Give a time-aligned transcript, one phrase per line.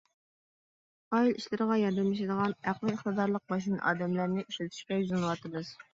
[1.17, 5.77] ئائىلە ئىشلىرىغا ياردەملىشىدىغان ئەقلىي ئىقتىدارلىق ماشىنا ئادەملەرنى ئىشلىتىشكە يۈزلىنىۋاتىمىز.